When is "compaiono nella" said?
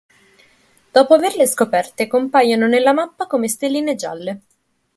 2.07-2.91